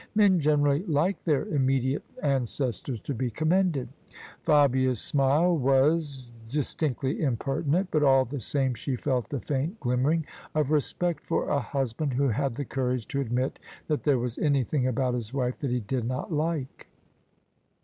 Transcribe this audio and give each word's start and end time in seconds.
Men 0.15 0.39
generally 0.39 0.83
like 0.87 1.23
their 1.25 1.45
imme 1.45 1.79
diate 1.79 2.01
ancestors 2.23 2.99
to 3.01 3.13
be 3.13 3.29
commended." 3.29 3.87
Fabia's 4.41 4.99
smile 4.99 5.55
was 5.55 6.31
dis 6.49 6.73
OF 6.73 6.79
ISABEL 6.81 6.95
CARNABY 6.95 7.13
tinctly 7.13 7.19
impertinent: 7.23 7.87
but 7.91 8.01
all 8.01 8.25
the 8.25 8.39
same 8.39 8.73
she 8.73 8.95
felt 8.95 9.31
a 9.31 9.39
faint 9.39 9.79
glim 9.79 10.01
mering 10.01 10.25
of 10.55 10.71
respect 10.71 11.23
for 11.23 11.49
a 11.49 11.59
husband 11.59 12.13
who 12.15 12.29
had 12.29 12.55
the 12.55 12.65
courage 12.65 13.07
to 13.09 13.21
admit 13.21 13.59
that 13.85 14.01
there 14.01 14.17
was 14.17 14.39
anything 14.39 14.87
about 14.87 15.13
his 15.13 15.35
wife 15.35 15.59
that 15.59 15.69
he 15.69 15.81
did 15.81 16.05
not 16.07 16.33
like. 16.33 16.87